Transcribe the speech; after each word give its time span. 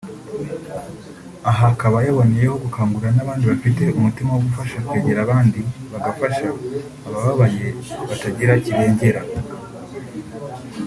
aha 1.49 1.65
akaba 1.73 1.97
yaboneyeho 2.07 2.55
gukangurira 2.63 3.11
n'abandi 3.15 3.43
bafite 3.51 3.83
umutima 3.97 4.29
wo 4.33 4.41
gufasha 4.47 4.77
kwegera 4.87 5.19
abandi 5.23 5.59
bagafasha 5.91 6.47
ababaye 7.17 7.67
batagira 8.07 8.53
kirengera 8.63 9.21